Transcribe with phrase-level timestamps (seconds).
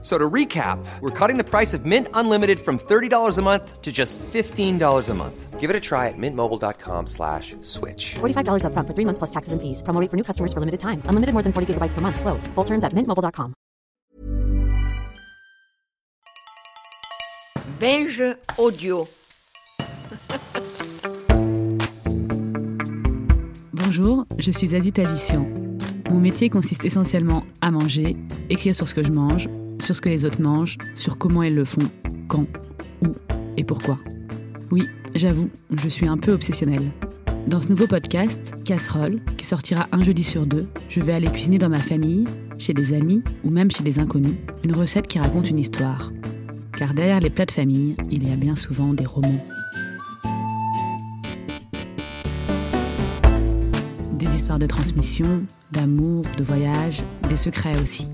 [0.00, 3.90] So to recap, we're cutting the price of Mint Unlimited from $30 a month to
[3.90, 5.58] just $15 a month.
[5.58, 8.14] Give it a try at mintmobile.com slash switch.
[8.20, 9.82] $45 upfront for three months plus taxes and fees.
[9.82, 11.02] Promo rate for new customers for limited time.
[11.06, 12.20] Unlimited more than 40 gigabytes per month.
[12.20, 12.46] Slows.
[12.54, 13.54] Full terms at mintmobile.com.
[17.80, 19.06] Binge audio.
[23.72, 25.46] Bonjour, je suis Asie Tavissian.
[26.10, 28.16] Mon métier consiste essentiellement à manger,
[28.50, 29.48] écrire sur ce que je mange,
[29.88, 31.88] sur ce que les autres mangent, sur comment ils le font,
[32.28, 32.44] quand,
[33.00, 33.14] où
[33.56, 33.98] et pourquoi.
[34.70, 34.82] Oui,
[35.14, 36.92] j'avoue, je suis un peu obsessionnelle.
[37.46, 41.56] Dans ce nouveau podcast, Casserole, qui sortira un jeudi sur deux, je vais aller cuisiner
[41.56, 42.26] dans ma famille,
[42.58, 46.12] chez des amis ou même chez des inconnus, une recette qui raconte une histoire.
[46.76, 49.42] Car derrière les plats de famille, il y a bien souvent des romans.
[54.12, 58.10] Des histoires de transmission, d'amour, de voyage, des secrets aussi.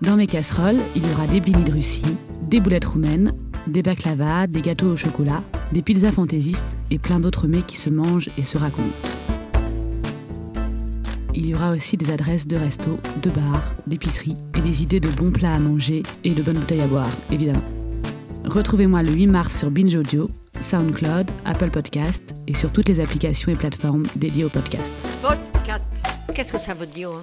[0.00, 2.04] Dans mes casseroles, il y aura des blinis de Russie,
[2.42, 3.34] des boulettes roumaines,
[3.66, 7.90] des baklavas, des gâteaux au chocolat, des pizzas fantaisistes et plein d'autres mets qui se
[7.90, 8.84] mangent et se racontent.
[11.34, 15.08] Il y aura aussi des adresses de restos, de bars, d'épiceries et des idées de
[15.08, 17.62] bons plats à manger et de bonnes bouteilles à boire, évidemment.
[18.44, 20.28] Retrouvez-moi le 8 mars sur Binge Audio,
[20.60, 24.92] SoundCloud, Apple Podcast et sur toutes les applications et plateformes dédiées au podcast.
[25.20, 25.84] Podcast.
[26.34, 27.22] Qu'est-ce que ça veut dire hein?